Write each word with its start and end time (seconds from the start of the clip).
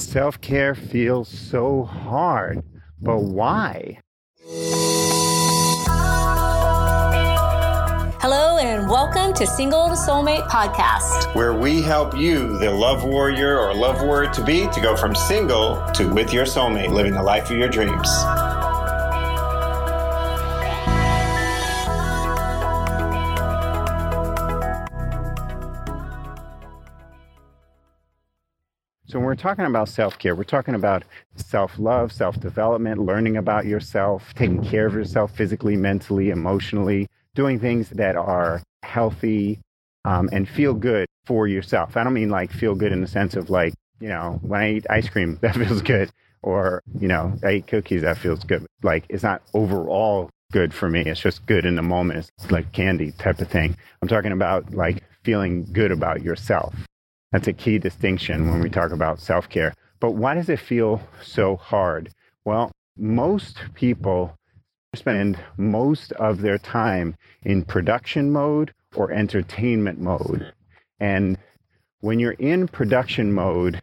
Self 0.00 0.40
care 0.40 0.74
feels 0.74 1.28
so 1.28 1.84
hard, 1.84 2.62
but 3.02 3.18
why? 3.18 4.00
Hello, 8.18 8.56
and 8.58 8.88
welcome 8.88 9.34
to 9.34 9.46
Single 9.46 9.88
to 9.88 9.94
Soulmate 9.94 10.48
podcast, 10.48 11.34
where 11.34 11.52
we 11.52 11.82
help 11.82 12.16
you, 12.16 12.58
the 12.58 12.70
love 12.70 13.04
warrior 13.04 13.58
or 13.58 13.74
love 13.74 14.00
warrior 14.00 14.30
to 14.32 14.42
be, 14.42 14.66
to 14.68 14.80
go 14.80 14.96
from 14.96 15.14
single 15.14 15.76
to 15.92 16.08
with 16.08 16.32
your 16.32 16.46
soulmate, 16.46 16.90
living 16.90 17.12
the 17.12 17.22
life 17.22 17.50
of 17.50 17.58
your 17.58 17.68
dreams. 17.68 18.08
So, 29.10 29.18
when 29.18 29.26
we're 29.26 29.34
talking 29.34 29.64
about 29.64 29.88
self 29.88 30.20
care, 30.20 30.36
we're 30.36 30.44
talking 30.44 30.76
about 30.76 31.02
self 31.34 31.80
love, 31.80 32.12
self 32.12 32.38
development, 32.38 33.00
learning 33.00 33.36
about 33.36 33.66
yourself, 33.66 34.32
taking 34.36 34.62
care 34.62 34.86
of 34.86 34.94
yourself 34.94 35.34
physically, 35.34 35.76
mentally, 35.76 36.30
emotionally, 36.30 37.08
doing 37.34 37.58
things 37.58 37.90
that 37.90 38.14
are 38.14 38.62
healthy 38.84 39.58
um, 40.04 40.28
and 40.32 40.48
feel 40.48 40.74
good 40.74 41.08
for 41.26 41.48
yourself. 41.48 41.96
I 41.96 42.04
don't 42.04 42.12
mean 42.12 42.30
like 42.30 42.52
feel 42.52 42.76
good 42.76 42.92
in 42.92 43.00
the 43.00 43.08
sense 43.08 43.34
of 43.34 43.50
like, 43.50 43.74
you 43.98 44.10
know, 44.10 44.38
when 44.42 44.60
I 44.60 44.74
eat 44.74 44.86
ice 44.88 45.08
cream, 45.08 45.38
that 45.42 45.56
feels 45.56 45.82
good. 45.82 46.12
Or, 46.44 46.80
you 46.96 47.08
know, 47.08 47.34
I 47.42 47.54
eat 47.54 47.66
cookies, 47.66 48.02
that 48.02 48.16
feels 48.16 48.44
good. 48.44 48.64
Like, 48.84 49.06
it's 49.08 49.24
not 49.24 49.42
overall 49.54 50.30
good 50.52 50.72
for 50.72 50.88
me. 50.88 51.00
It's 51.00 51.20
just 51.20 51.44
good 51.46 51.66
in 51.66 51.74
the 51.74 51.82
moment. 51.82 52.30
It's 52.38 52.52
like 52.52 52.70
candy 52.70 53.10
type 53.10 53.40
of 53.40 53.48
thing. 53.48 53.76
I'm 54.02 54.08
talking 54.08 54.30
about 54.30 54.72
like 54.72 55.02
feeling 55.24 55.66
good 55.72 55.90
about 55.90 56.22
yourself. 56.22 56.76
That's 57.32 57.48
a 57.48 57.52
key 57.52 57.78
distinction 57.78 58.50
when 58.50 58.60
we 58.60 58.70
talk 58.70 58.90
about 58.90 59.20
self 59.20 59.48
care. 59.48 59.74
But 60.00 60.12
why 60.12 60.34
does 60.34 60.48
it 60.48 60.58
feel 60.58 61.02
so 61.22 61.56
hard? 61.56 62.10
Well, 62.44 62.72
most 62.96 63.58
people 63.74 64.36
spend 64.94 65.38
most 65.56 66.12
of 66.12 66.40
their 66.40 66.58
time 66.58 67.14
in 67.42 67.64
production 67.64 68.32
mode 68.32 68.72
or 68.96 69.12
entertainment 69.12 70.00
mode. 70.00 70.52
And 70.98 71.38
when 72.00 72.18
you're 72.18 72.32
in 72.32 72.66
production 72.66 73.32
mode, 73.32 73.80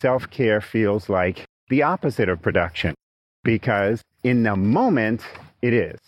self 0.00 0.30
care 0.30 0.60
feels 0.60 1.08
like 1.08 1.44
the 1.68 1.82
opposite 1.82 2.28
of 2.28 2.40
production 2.40 2.94
because 3.44 4.02
in 4.24 4.42
the 4.42 4.56
moment, 4.56 5.22
it 5.62 5.72
is. 5.72 5.98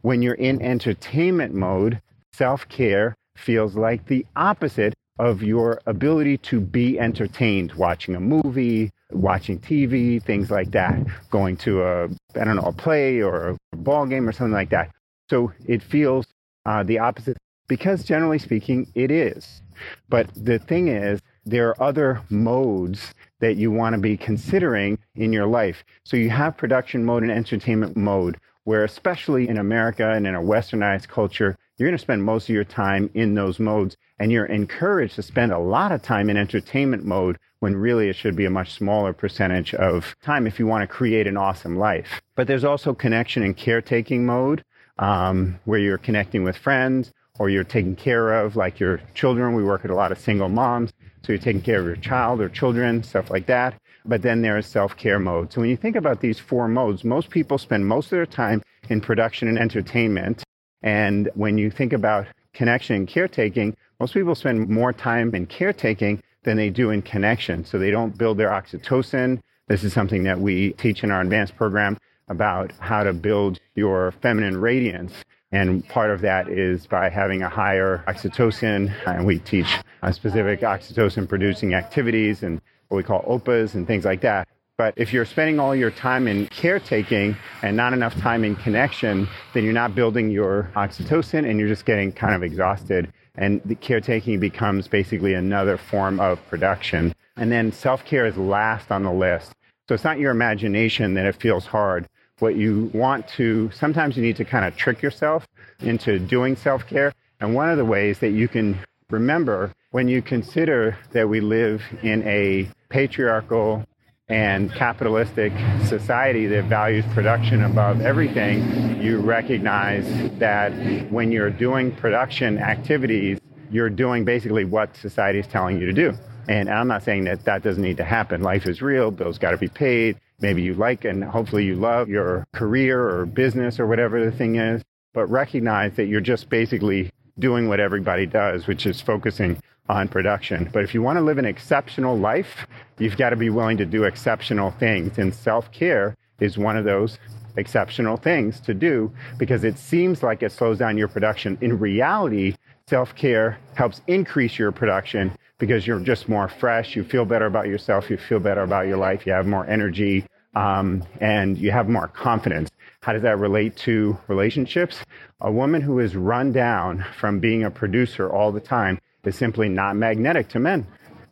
When 0.00 0.22
you're 0.22 0.34
in 0.34 0.60
entertainment 0.62 1.54
mode, 1.54 2.00
self 2.32 2.68
care 2.68 3.14
feels 3.36 3.76
like 3.76 4.06
the 4.06 4.26
opposite 4.34 4.94
of 5.18 5.42
your 5.42 5.80
ability 5.86 6.38
to 6.38 6.60
be 6.60 6.98
entertained 6.98 7.72
watching 7.74 8.14
a 8.14 8.20
movie, 8.20 8.90
watching 9.10 9.58
TV, 9.58 10.22
things 10.22 10.50
like 10.50 10.70
that, 10.72 10.98
going 11.30 11.56
to 11.58 11.82
a, 11.82 12.04
I 12.34 12.44
don't 12.44 12.56
know, 12.56 12.62
a 12.62 12.72
play 12.72 13.20
or 13.20 13.56
a 13.72 13.76
ball 13.76 14.06
game 14.06 14.28
or 14.28 14.32
something 14.32 14.52
like 14.52 14.70
that. 14.70 14.90
So 15.30 15.52
it 15.66 15.82
feels 15.82 16.26
uh, 16.66 16.82
the 16.82 16.98
opposite 16.98 17.36
because 17.68 18.02
generally 18.04 18.38
speaking, 18.38 18.90
it 18.94 19.10
is. 19.10 19.62
But 20.08 20.30
the 20.34 20.58
thing 20.58 20.88
is, 20.88 21.20
there 21.44 21.68
are 21.68 21.82
other 21.82 22.22
modes 22.30 23.14
that 23.40 23.56
you 23.56 23.70
want 23.70 23.94
to 23.94 24.00
be 24.00 24.16
considering 24.16 24.98
in 25.14 25.32
your 25.32 25.46
life. 25.46 25.84
So 26.04 26.16
you 26.16 26.30
have 26.30 26.56
production 26.56 27.04
mode 27.04 27.22
and 27.22 27.32
entertainment 27.32 27.96
mode, 27.96 28.38
where 28.64 28.84
especially 28.84 29.48
in 29.48 29.58
America 29.58 30.10
and 30.10 30.26
in 30.26 30.34
a 30.34 30.42
westernized 30.42 31.08
culture, 31.08 31.56
you're 31.78 31.88
going 31.88 31.96
to 31.96 32.02
spend 32.02 32.24
most 32.24 32.48
of 32.48 32.54
your 32.54 32.64
time 32.64 33.08
in 33.14 33.34
those 33.34 33.60
modes 33.60 33.96
and 34.18 34.32
you're 34.32 34.46
encouraged 34.46 35.14
to 35.14 35.22
spend 35.22 35.52
a 35.52 35.58
lot 35.58 35.92
of 35.92 36.02
time 36.02 36.28
in 36.28 36.36
entertainment 36.36 37.04
mode 37.04 37.38
when 37.60 37.76
really 37.76 38.08
it 38.08 38.16
should 38.16 38.36
be 38.36 38.44
a 38.44 38.50
much 38.50 38.72
smaller 38.72 39.12
percentage 39.12 39.74
of 39.74 40.14
time 40.22 40.46
if 40.46 40.58
you 40.58 40.66
want 40.66 40.82
to 40.82 40.86
create 40.86 41.26
an 41.26 41.36
awesome 41.36 41.76
life. 41.76 42.20
But 42.34 42.46
there's 42.46 42.64
also 42.64 42.94
connection 42.94 43.42
and 43.42 43.56
caretaking 43.56 44.26
mode 44.26 44.64
um, 44.98 45.58
where 45.64 45.78
you're 45.78 45.98
connecting 45.98 46.42
with 46.42 46.56
friends 46.56 47.12
or 47.38 47.48
you're 47.48 47.64
taking 47.64 47.94
care 47.94 48.44
of 48.44 48.56
like 48.56 48.80
your 48.80 49.00
children. 49.14 49.54
We 49.54 49.62
work 49.62 49.82
with 49.82 49.92
a 49.92 49.94
lot 49.94 50.12
of 50.12 50.18
single 50.18 50.48
moms. 50.48 50.92
So 51.22 51.32
you're 51.32 51.42
taking 51.42 51.62
care 51.62 51.80
of 51.80 51.86
your 51.86 51.96
child 51.96 52.40
or 52.40 52.48
children, 52.48 53.02
stuff 53.02 53.30
like 53.30 53.46
that. 53.46 53.80
But 54.04 54.22
then 54.22 54.42
there's 54.42 54.66
self 54.66 54.96
care 54.96 55.18
mode. 55.18 55.52
So 55.52 55.60
when 55.60 55.70
you 55.70 55.76
think 55.76 55.96
about 55.96 56.20
these 56.20 56.38
four 56.38 56.68
modes, 56.68 57.04
most 57.04 57.30
people 57.30 57.58
spend 57.58 57.86
most 57.86 58.06
of 58.06 58.10
their 58.10 58.26
time 58.26 58.62
in 58.88 59.00
production 59.00 59.48
and 59.48 59.58
entertainment. 59.58 60.42
And 60.82 61.30
when 61.34 61.58
you 61.58 61.70
think 61.70 61.92
about 61.92 62.26
connection 62.52 62.96
and 62.96 63.08
caretaking, 63.08 63.76
most 64.00 64.14
people 64.14 64.34
spend 64.34 64.68
more 64.68 64.92
time 64.92 65.34
in 65.34 65.46
caretaking 65.46 66.22
than 66.44 66.56
they 66.56 66.70
do 66.70 66.90
in 66.90 67.02
connection. 67.02 67.64
So 67.64 67.78
they 67.78 67.90
don't 67.90 68.16
build 68.16 68.38
their 68.38 68.50
oxytocin. 68.50 69.40
This 69.66 69.84
is 69.84 69.92
something 69.92 70.22
that 70.22 70.38
we 70.38 70.72
teach 70.72 71.04
in 71.04 71.10
our 71.10 71.20
advanced 71.20 71.56
program 71.56 71.98
about 72.28 72.72
how 72.78 73.02
to 73.02 73.12
build 73.12 73.58
your 73.74 74.12
feminine 74.22 74.60
radiance. 74.60 75.12
And 75.50 75.86
part 75.88 76.10
of 76.10 76.20
that 76.20 76.48
is 76.48 76.86
by 76.86 77.08
having 77.08 77.42
a 77.42 77.48
higher 77.48 78.04
oxytocin. 78.06 78.92
And 79.06 79.26
we 79.26 79.38
teach 79.38 79.66
uh, 80.02 80.12
specific 80.12 80.60
oxytocin 80.60 81.28
producing 81.28 81.74
activities 81.74 82.42
and 82.42 82.60
what 82.88 82.96
we 82.96 83.02
call 83.02 83.22
OPAs 83.22 83.74
and 83.74 83.86
things 83.86 84.04
like 84.04 84.20
that. 84.22 84.48
But 84.78 84.94
if 84.96 85.12
you're 85.12 85.24
spending 85.24 85.58
all 85.58 85.74
your 85.74 85.90
time 85.90 86.28
in 86.28 86.46
caretaking 86.46 87.36
and 87.62 87.76
not 87.76 87.92
enough 87.92 88.16
time 88.20 88.44
in 88.44 88.54
connection, 88.54 89.28
then 89.52 89.64
you're 89.64 89.72
not 89.72 89.96
building 89.96 90.30
your 90.30 90.70
oxytocin 90.76 91.50
and 91.50 91.58
you're 91.58 91.68
just 91.68 91.84
getting 91.84 92.12
kind 92.12 92.32
of 92.32 92.44
exhausted. 92.44 93.12
And 93.34 93.60
the 93.64 93.74
caretaking 93.74 94.38
becomes 94.38 94.86
basically 94.86 95.34
another 95.34 95.78
form 95.78 96.20
of 96.20 96.38
production. 96.46 97.12
And 97.36 97.50
then 97.50 97.72
self 97.72 98.04
care 98.04 98.24
is 98.24 98.36
last 98.36 98.92
on 98.92 99.02
the 99.02 99.12
list. 99.12 99.52
So 99.88 99.96
it's 99.96 100.04
not 100.04 100.20
your 100.20 100.30
imagination 100.30 101.14
that 101.14 101.26
it 101.26 101.40
feels 101.40 101.66
hard. 101.66 102.08
What 102.38 102.54
you 102.54 102.88
want 102.94 103.26
to, 103.30 103.72
sometimes 103.72 104.16
you 104.16 104.22
need 104.22 104.36
to 104.36 104.44
kind 104.44 104.64
of 104.64 104.76
trick 104.76 105.02
yourself 105.02 105.48
into 105.80 106.20
doing 106.20 106.54
self 106.54 106.86
care. 106.86 107.12
And 107.40 107.52
one 107.52 107.68
of 107.68 107.78
the 107.78 107.84
ways 107.84 108.20
that 108.20 108.30
you 108.30 108.46
can 108.46 108.78
remember 109.10 109.72
when 109.90 110.06
you 110.06 110.22
consider 110.22 110.96
that 111.10 111.28
we 111.28 111.40
live 111.40 111.82
in 112.04 112.22
a 112.28 112.68
patriarchal 112.90 113.84
and 114.28 114.70
capitalistic 114.74 115.52
society 115.86 116.46
that 116.46 116.64
values 116.64 117.04
production 117.14 117.64
above 117.64 118.02
everything, 118.02 119.00
you 119.00 119.18
recognize 119.20 120.06
that 120.38 120.70
when 121.10 121.32
you're 121.32 121.50
doing 121.50 121.94
production 121.96 122.58
activities, 122.58 123.38
you're 123.70 123.88
doing 123.88 124.24
basically 124.24 124.64
what 124.64 124.94
society 124.96 125.38
is 125.38 125.46
telling 125.46 125.80
you 125.80 125.86
to 125.86 125.92
do. 125.92 126.12
And 126.48 126.68
I'm 126.68 126.88
not 126.88 127.04
saying 127.04 127.24
that 127.24 127.44
that 127.44 127.62
doesn't 127.62 127.82
need 127.82 127.98
to 127.98 128.04
happen. 128.04 128.42
Life 128.42 128.66
is 128.66 128.82
real, 128.82 129.10
bills 129.10 129.38
got 129.38 129.52
to 129.52 129.58
be 129.58 129.68
paid. 129.68 130.18
Maybe 130.40 130.62
you 130.62 130.74
like 130.74 131.04
and 131.04 131.24
hopefully 131.24 131.64
you 131.64 131.74
love 131.74 132.08
your 132.08 132.46
career 132.52 133.08
or 133.08 133.26
business 133.26 133.80
or 133.80 133.86
whatever 133.86 134.24
the 134.24 134.36
thing 134.36 134.56
is, 134.56 134.82
but 135.14 135.26
recognize 135.26 135.96
that 135.96 136.06
you're 136.06 136.20
just 136.20 136.48
basically 136.48 137.10
doing 137.38 137.68
what 137.68 137.80
everybody 137.80 138.26
does, 138.26 138.66
which 138.66 138.86
is 138.86 139.00
focusing 139.00 139.58
on 139.88 140.08
production. 140.08 140.68
But 140.72 140.84
if 140.84 140.94
you 140.94 141.02
want 141.02 141.16
to 141.18 141.22
live 141.22 141.38
an 141.38 141.44
exceptional 141.44 142.18
life, 142.18 142.66
you've 142.98 143.16
got 143.16 143.30
to 143.30 143.36
be 143.36 143.50
willing 143.50 143.76
to 143.78 143.86
do 143.86 144.04
exceptional 144.04 144.70
things. 144.72 145.18
And 145.18 145.34
self 145.34 145.70
care 145.72 146.16
is 146.40 146.58
one 146.58 146.76
of 146.76 146.84
those 146.84 147.18
exceptional 147.56 148.16
things 148.16 148.60
to 148.60 148.74
do 148.74 149.12
because 149.38 149.64
it 149.64 149.78
seems 149.78 150.22
like 150.22 150.42
it 150.42 150.52
slows 150.52 150.78
down 150.78 150.96
your 150.96 151.08
production. 151.08 151.58
In 151.60 151.78
reality, 151.78 152.54
self 152.86 153.14
care 153.14 153.58
helps 153.74 154.00
increase 154.06 154.58
your 154.58 154.72
production 154.72 155.32
because 155.58 155.86
you're 155.86 156.00
just 156.00 156.28
more 156.28 156.48
fresh. 156.48 156.94
You 156.94 157.04
feel 157.04 157.24
better 157.24 157.46
about 157.46 157.66
yourself. 157.66 158.10
You 158.10 158.16
feel 158.16 158.40
better 158.40 158.62
about 158.62 158.86
your 158.86 158.96
life. 158.96 159.26
You 159.26 159.32
have 159.32 159.46
more 159.46 159.66
energy 159.66 160.24
um, 160.54 161.04
and 161.20 161.58
you 161.58 161.70
have 161.70 161.88
more 161.88 162.08
confidence. 162.08 162.70
How 163.00 163.12
does 163.12 163.22
that 163.22 163.38
relate 163.38 163.76
to 163.78 164.18
relationships? 164.28 165.00
A 165.40 165.50
woman 165.50 165.80
who 165.80 165.98
is 165.98 166.16
run 166.16 166.52
down 166.52 167.04
from 167.18 167.40
being 167.40 167.64
a 167.64 167.70
producer 167.70 168.30
all 168.30 168.52
the 168.52 168.60
time 168.60 168.98
is 169.24 169.36
simply 169.36 169.68
not 169.68 169.96
magnetic 169.96 170.48
to 170.48 170.58
men, 170.58 170.86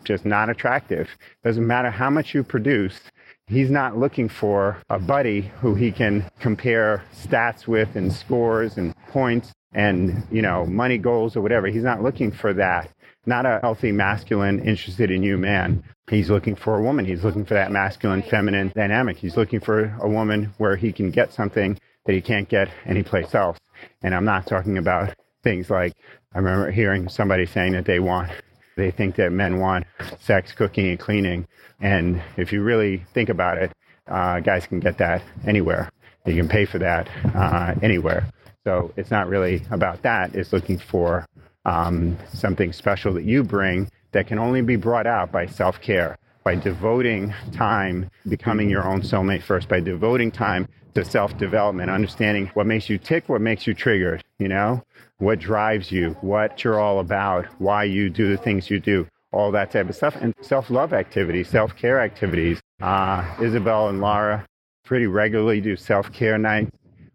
just 0.04 0.24
not 0.24 0.50
attractive. 0.50 1.08
Doesn't 1.44 1.66
matter 1.66 1.90
how 1.90 2.10
much 2.10 2.34
you 2.34 2.42
produce, 2.42 3.00
he's 3.46 3.70
not 3.70 3.96
looking 3.96 4.28
for 4.28 4.78
a 4.90 4.98
buddy 4.98 5.52
who 5.60 5.74
he 5.74 5.92
can 5.92 6.28
compare 6.40 7.04
stats 7.14 7.66
with 7.66 7.96
and 7.96 8.12
scores 8.12 8.76
and 8.76 8.94
points 9.08 9.52
and, 9.72 10.26
you 10.30 10.42
know, 10.42 10.66
money 10.66 10.98
goals 10.98 11.36
or 11.36 11.40
whatever. 11.42 11.66
He's 11.68 11.82
not 11.82 12.02
looking 12.02 12.32
for 12.32 12.52
that. 12.54 12.90
Not 13.26 13.44
a 13.44 13.58
healthy 13.60 13.92
masculine 13.92 14.60
interested 14.60 15.10
in 15.10 15.22
you 15.22 15.36
man. 15.36 15.82
He's 16.08 16.30
looking 16.30 16.54
for 16.54 16.78
a 16.78 16.82
woman. 16.82 17.04
He's 17.04 17.24
looking 17.24 17.44
for 17.44 17.54
that 17.54 17.72
masculine 17.72 18.22
feminine 18.22 18.72
dynamic. 18.74 19.16
He's 19.16 19.36
looking 19.36 19.58
for 19.58 19.96
a 20.00 20.08
woman 20.08 20.54
where 20.58 20.76
he 20.76 20.92
can 20.92 21.10
get 21.10 21.32
something 21.32 21.78
that 22.04 22.12
he 22.12 22.20
can't 22.20 22.48
get 22.48 22.68
anyplace 22.84 23.34
else. 23.34 23.58
And 24.02 24.14
I'm 24.14 24.24
not 24.24 24.46
talking 24.46 24.78
about 24.78 25.14
things 25.46 25.70
like 25.70 25.92
I 26.34 26.38
remember 26.38 26.72
hearing 26.72 27.08
somebody 27.08 27.46
saying 27.46 27.74
that 27.74 27.84
they 27.84 28.00
want, 28.00 28.32
they 28.76 28.90
think 28.90 29.14
that 29.14 29.30
men 29.30 29.60
want 29.60 29.86
sex, 30.18 30.50
cooking, 30.50 30.88
and 30.88 30.98
cleaning. 30.98 31.46
And 31.80 32.20
if 32.36 32.52
you 32.52 32.64
really 32.64 33.04
think 33.14 33.28
about 33.28 33.58
it, 33.58 33.70
uh, 34.08 34.40
guys 34.40 34.66
can 34.66 34.80
get 34.80 34.98
that 34.98 35.22
anywhere. 35.46 35.88
You 36.26 36.34
can 36.34 36.48
pay 36.48 36.64
for 36.64 36.78
that 36.78 37.08
uh, 37.32 37.76
anywhere. 37.80 38.26
So 38.64 38.92
it's 38.96 39.12
not 39.12 39.28
really 39.28 39.62
about 39.70 40.02
that. 40.02 40.34
It's 40.34 40.52
looking 40.52 40.78
for 40.78 41.24
um, 41.64 42.18
something 42.34 42.72
special 42.72 43.14
that 43.14 43.22
you 43.22 43.44
bring 43.44 43.88
that 44.10 44.26
can 44.26 44.40
only 44.40 44.62
be 44.62 44.74
brought 44.74 45.06
out 45.06 45.30
by 45.30 45.46
self 45.46 45.80
care, 45.80 46.18
by 46.46 46.54
devoting 46.54 47.34
time, 47.50 48.08
becoming 48.28 48.70
your 48.70 48.86
own 48.86 49.02
soulmate 49.02 49.42
first, 49.42 49.68
by 49.68 49.80
devoting 49.80 50.30
time 50.30 50.68
to 50.94 51.04
self 51.04 51.36
development, 51.38 51.90
understanding 51.90 52.48
what 52.54 52.66
makes 52.66 52.88
you 52.88 52.98
tick, 52.98 53.28
what 53.28 53.40
makes 53.40 53.66
you 53.66 53.74
triggered, 53.74 54.22
you 54.38 54.46
know, 54.46 54.80
what 55.18 55.40
drives 55.40 55.90
you, 55.90 56.10
what 56.20 56.62
you're 56.62 56.78
all 56.78 57.00
about, 57.00 57.46
why 57.58 57.82
you 57.82 58.08
do 58.08 58.28
the 58.28 58.36
things 58.36 58.70
you 58.70 58.78
do, 58.78 59.08
all 59.32 59.50
that 59.50 59.72
type 59.72 59.88
of 59.88 59.96
stuff, 59.96 60.14
and 60.20 60.32
self 60.40 60.70
love 60.70 60.92
activities, 60.92 61.48
self 61.48 61.74
care 61.74 61.98
activities. 61.98 62.60
Uh, 62.80 63.24
Isabel 63.42 63.88
and 63.88 64.00
Laura 64.00 64.46
pretty 64.84 65.08
regularly 65.08 65.60
do 65.60 65.74
self 65.74 66.12
care 66.12 66.38
nights. 66.38 66.70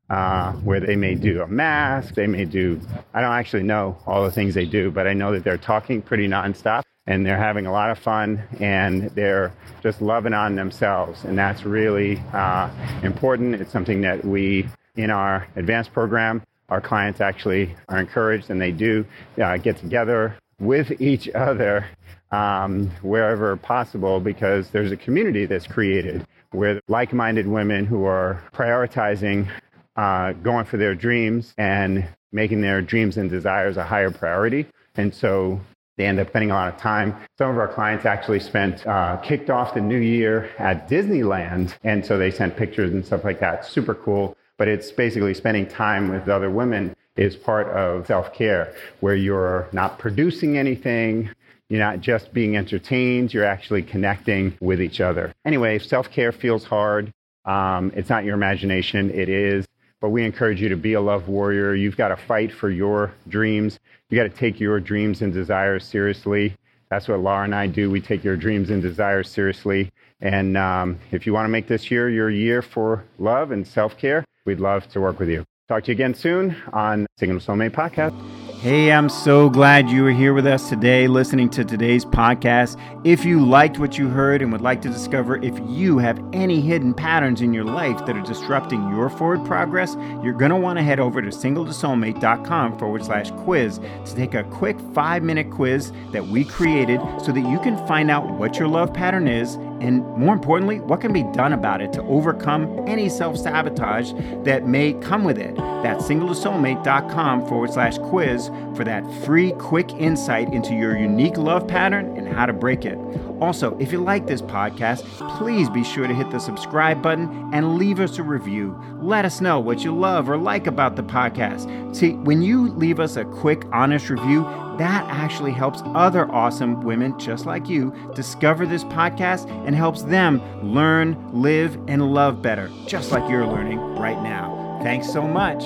Uh, 0.10 0.52
where 0.56 0.82
they 0.82 0.98
may 0.98 1.16
do 1.16 1.42
a 1.42 1.48
mask, 1.48 2.16
they 2.16 2.28
may 2.28 2.44
do, 2.44 2.78
I 3.14 3.22
don't 3.22 3.32
actually 3.32 3.64
know 3.64 3.98
all 4.06 4.26
the 4.26 4.32
things 4.32 4.54
they 4.54 4.66
do, 4.66 4.92
but 4.92 5.08
I 5.08 5.14
know 5.14 5.32
that 5.32 5.46
they're 5.46 5.58
talking 5.58 6.02
pretty 6.02 6.28
nonstop 6.28 6.84
and 7.12 7.26
they're 7.26 7.38
having 7.38 7.66
a 7.66 7.72
lot 7.72 7.90
of 7.90 8.00
fun 8.00 8.42
and 8.62 9.10
they're 9.10 9.52
just 9.84 10.02
loving 10.02 10.34
on 10.34 10.56
themselves. 10.56 11.26
And 11.26 11.38
that's 11.38 11.66
really 11.66 12.18
uh, 12.34 12.70
important. 13.04 13.56
It's 13.56 13.72
something 13.72 14.00
that 14.02 14.24
we, 14.24 14.70
in 14.96 15.10
our 15.10 15.46
advanced 15.58 15.92
program, 15.92 16.42
our 16.70 16.80
clients 16.80 17.20
actually 17.20 17.76
are 17.90 18.00
encouraged 18.00 18.50
and 18.50 18.62
they 18.62 18.72
do 18.72 19.06
uh, 19.44 19.58
get 19.58 19.76
together 19.78 20.38
with 20.58 21.02
each 21.02 21.28
other 21.36 21.86
um, 22.32 22.90
wherever 23.02 23.58
possible 23.58 24.22
because 24.22 24.70
there's 24.70 24.94
a 24.94 24.98
community 24.98 25.46
that's 25.46 25.68
created 25.68 26.26
where 26.52 26.80
like 26.88 27.12
minded 27.12 27.46
women 27.46 27.86
who 27.86 28.06
are 28.06 28.42
prioritizing 28.54 29.50
uh, 29.98 30.32
going 30.32 30.64
for 30.64 30.78
their 30.78 30.96
dreams 30.96 31.54
and 31.58 32.08
making 32.32 32.62
their 32.62 32.82
dreams 32.82 33.18
and 33.18 33.30
desires 33.30 33.76
a 33.76 33.84
higher 33.84 34.12
priority. 34.12 34.66
And 34.96 35.14
so 35.14 35.60
they 35.98 36.06
end 36.06 36.20
up 36.20 36.30
spending 36.30 36.52
a 36.52 36.54
lot 36.54 36.74
of 36.74 36.80
time. 36.80 37.16
Some 37.38 37.52
of 37.52 37.58
our 37.58 37.68
clients 37.68 38.06
actually 38.06 38.40
spent, 38.40 38.86
uh, 38.88 39.18
kicked 39.18 39.50
off 39.50 39.74
the 39.74 39.82
new 39.82 40.00
year 40.00 40.50
at 40.58 40.90
Disneyland. 40.90 41.74
And 41.84 42.06
so 42.06 42.18
they 42.18 42.32
sent 42.32 42.56
pictures 42.58 42.92
and 42.92 43.06
stuff 43.06 43.24
like 43.24 43.40
that. 43.40 43.66
Super 43.66 43.96
cool. 43.96 44.36
But 44.58 44.68
it's 44.68 44.92
basically 44.92 45.34
spending 45.34 45.68
time 45.68 46.10
with 46.10 46.30
other 46.30 46.50
women 46.50 46.96
is 47.18 47.36
part 47.36 47.68
of 47.68 48.08
self 48.08 48.34
care, 48.34 48.74
where 49.00 49.16
you're 49.16 49.68
not 49.74 50.00
producing 50.00 50.58
anything. 50.58 51.30
You're 51.70 51.80
not 51.80 52.02
just 52.02 52.34
being 52.34 52.58
entertained, 52.58 53.34
you're 53.34 53.46
actually 53.46 53.84
connecting 53.84 54.58
with 54.60 54.82
each 54.82 55.00
other. 55.00 55.34
Anyway, 55.46 55.80
self 55.80 56.12
care 56.12 56.34
feels 56.34 56.66
hard. 56.66 57.14
Um, 57.46 57.94
it's 57.96 58.10
not 58.10 58.26
your 58.26 58.36
imagination, 58.36 59.10
it 59.10 59.30
is. 59.30 59.66
But 60.02 60.10
we 60.10 60.26
encourage 60.26 60.62
you 60.62 60.70
to 60.70 60.76
be 60.76 60.94
a 60.94 61.02
love 61.02 61.28
warrior. 61.30 61.74
You've 61.76 61.96
got 61.96 62.10
to 62.10 62.18
fight 62.18 62.52
for 62.52 62.70
your 62.70 63.14
dreams. 63.30 63.80
You 64.10 64.18
got 64.18 64.24
to 64.24 64.38
take 64.38 64.60
your 64.60 64.80
dreams 64.80 65.22
and 65.22 65.32
desires 65.32 65.86
seriously. 65.86 66.56
That's 66.90 67.08
what 67.08 67.20
Laura 67.20 67.46
and 67.46 67.56
I 67.56 67.68
do. 67.68 67.90
We 67.90 68.02
take 68.02 68.24
your 68.24 68.36
dreams 68.36 68.70
and 68.70 68.82
desires 68.82 69.30
seriously. 69.30 69.92
And 70.20 70.58
um, 70.58 71.00
if 71.12 71.26
you 71.26 71.34
want 71.34 71.46
to 71.46 71.50
make 71.50 71.68
this 71.68 71.90
year 71.90 72.10
your 72.10 72.30
year 72.30 72.62
for 72.62 73.06
love 73.18 73.52
and 73.52 73.66
self 73.66 73.98
care, 73.98 74.26
we'd 74.46 74.60
love 74.60 74.88
to 74.90 75.00
work 75.00 75.20
with 75.20 75.30
you. 75.30 75.46
Talk 75.70 75.86
to 75.86 75.92
you 75.92 75.94
again 75.94 76.14
soon 76.14 76.56
on 76.74 77.08
Single 77.18 77.40
Soulmate 77.40 77.72
Podcast. 77.72 78.41
Hey, 78.62 78.92
I'm 78.92 79.10
so 79.10 79.50
glad 79.50 79.90
you 79.90 80.06
are 80.06 80.12
here 80.12 80.36
with 80.36 80.46
us 80.46 80.70
today 80.70 81.08
listening 81.08 81.50
to 81.50 81.66
today's 81.66 82.06
podcast. 82.06 82.80
If 83.04 83.26
you 83.26 83.44
liked 83.44 83.80
what 83.80 83.98
you 83.98 84.08
heard 84.08 84.44
and 84.44 84.52
would 84.52 84.62
like 84.62 84.84
to 84.84 84.88
discover 84.88 85.38
if 85.38 85.60
you 85.66 85.98
have 85.98 86.24
any 86.32 86.62
hidden 86.62 86.94
patterns 86.94 87.42
in 87.42 87.56
your 87.56 87.64
life 87.64 88.06
that 88.06 88.16
are 88.16 88.22
disrupting 88.22 88.88
your 88.92 89.10
forward 89.10 89.44
progress, 89.48 89.96
you're 90.24 90.34
going 90.34 90.52
to 90.52 90.58
want 90.58 90.78
to 90.78 90.84
head 90.84 91.00
over 91.00 91.24
to 91.24 91.30
singletosoulmate.com 91.30 92.78
forward 92.78 93.04
slash 93.04 93.32
quiz 93.32 93.80
to 93.80 94.16
take 94.16 94.36
a 94.36 94.44
quick 94.44 94.80
five 94.94 95.24
minute 95.24 95.50
quiz 95.50 95.92
that 96.12 96.28
we 96.28 96.46
created 96.46 97.02
so 97.20 97.32
that 97.32 97.50
you 97.50 97.58
can 97.62 97.76
find 97.88 98.12
out 98.12 98.30
what 98.34 98.60
your 98.60 98.68
love 98.68 98.94
pattern 98.94 99.28
is 99.28 99.58
and 99.82 100.06
more 100.16 100.34
importantly, 100.34 100.80
what 100.80 101.02
can 101.02 101.12
be 101.12 101.24
done 101.24 101.54
about 101.54 101.82
it 101.82 101.92
to 101.94 102.04
overcome 102.04 102.88
any 102.88 103.10
self 103.10 103.36
sabotage 103.36 104.14
that 104.44 104.68
may 104.68 104.94
come 104.94 105.24
with 105.24 105.40
it. 105.40 105.56
That's 105.56 106.06
singletosoulmate.com 106.06 107.48
forward 107.48 107.74
slash 107.74 107.98
quiz 107.98 108.50
for 108.76 108.84
that 108.84 109.04
free, 109.26 109.54
quick 109.54 109.92
insight 109.94 110.54
into 110.54 110.76
your 110.76 110.96
unique 110.96 111.38
love 111.38 111.68
pattern 111.68 112.16
and 112.16 112.28
how 112.28 112.46
to 112.46 112.54
break 112.54 112.86
it. 112.86 112.98
Also, 113.42 113.76
if 113.80 113.92
you 113.92 114.00
like 114.00 114.28
this 114.28 114.42
podcast, 114.42 115.04
please 115.40 115.68
be 115.68 115.84
sure 115.84 116.08
to 116.08 116.14
hit 116.14 116.30
the 116.30 116.40
subscribe 116.40 117.02
button 117.02 117.50
and 117.52 117.76
leave 117.76 118.00
us 118.00 118.20
a 118.20 118.24
review. 118.24 118.80
Let 119.02 119.26
us 119.26 119.42
know 119.42 119.60
what 119.60 119.84
you 119.84 119.98
love 119.98 120.30
or 120.30 120.38
like 120.38 120.68
about 120.68 120.96
the 120.96 121.04
podcast. 121.04 121.96
See, 121.96 122.12
when 122.14 122.44
you 122.44 122.70
leave 122.70 123.00
us 123.00 123.18
a 123.18 123.26
quick, 123.26 123.66
honest 123.74 124.12
review, 124.12 124.44
that 124.78 125.06
actually 125.10 125.52
helps 125.52 125.82
other 125.88 126.32
awesome 126.32 126.82
women 126.82 127.18
just 127.20 127.48
like 127.48 127.68
you 127.68 127.94
discover 128.16 128.68
this 128.68 128.84
podcast 128.86 129.50
and 129.66 129.76
helps 129.76 130.04
them 130.04 130.40
learn, 130.64 131.18
live, 131.34 131.78
and 131.88 132.14
love 132.14 132.44
better, 132.44 132.72
just 132.86 133.12
like 133.12 133.28
you're 133.28 133.46
learning 133.46 133.80
right 133.98 134.22
now. 134.22 134.80
Thanks 134.84 135.12
so 135.12 135.28
much. 135.28 135.64